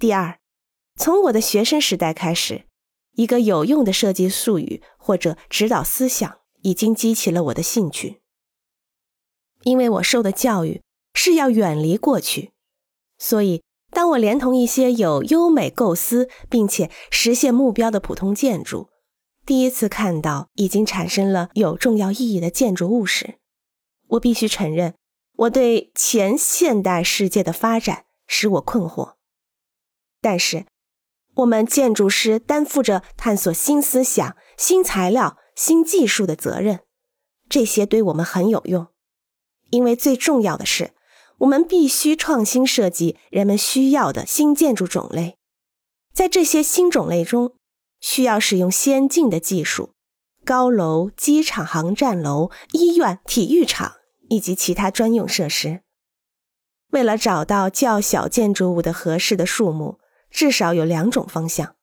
[0.00, 0.38] 第二，
[0.96, 2.64] 从我的学生时代开始，
[3.16, 8.22] 一个有用的设计术语或者指导思想已经激起了我的兴趣。
[9.64, 10.80] 因为我受的教育
[11.12, 12.52] 是要远离过去，
[13.18, 18.88] 所以当我连同一些有优美构思并且实现目标的普通建筑，
[19.44, 23.34] 第一次看到已经产生了有重要意义的建筑物时，
[24.08, 24.94] 我必须承认，
[25.36, 29.19] 我对前现代世界的发展使我困惑。
[30.20, 30.66] 但是，
[31.36, 36.80] 我们建筑师担负着探索新思想、新材料、新技术的责任，
[37.48, 38.88] 这些对我们很有用。
[39.70, 40.92] 因为最重要的是，
[41.38, 45.38] 我们必须创新设计人们需要的新建筑种类，
[46.12, 47.54] 在这些新种类中，
[48.00, 49.94] 需要使用先进的技术，
[50.44, 53.94] 高楼、机场、航站楼、医院、体育场
[54.28, 55.80] 以及其他专用设施。
[56.90, 59.98] 为了找到较小建筑物的合适的数目。
[60.30, 61.74] 至少有两种方向：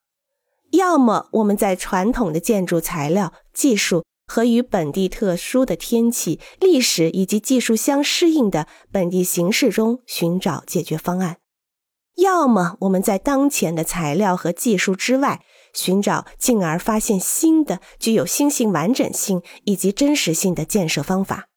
[0.72, 11.36] 要么我们在传统的建筑材料、技术和与本地特殊的天气、历史以及技术相适应的本地形式中寻找解决方案；
[12.16, 15.44] 要么我们在当前的材料和技术之外
[15.74, 21.48] 寻找，进而发现新的、具有新型完整性以及真实性的建设方法。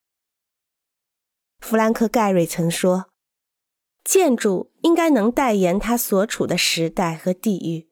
[1.61, 3.09] 弗兰克·盖瑞曾说。
[4.11, 7.89] 建筑应该能代言它所处的时代和地域，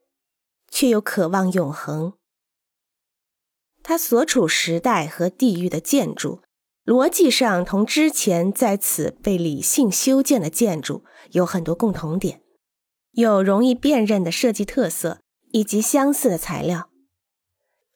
[0.69, 2.15] 却又渴望永恒。
[3.85, 6.43] 它所处时代和地域的建筑，
[6.85, 12.43] 逻辑上同之前在此被理性修建的建筑有很多共同点，
[13.13, 15.21] 有容易辨认的设计特色
[15.53, 16.91] 以及相似的材料。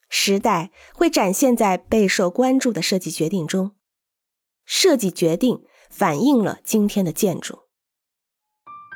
[0.07, 3.75] 时代会展现在备受关注的设计决定中，
[4.63, 7.62] 设计决定反映了今天的建筑。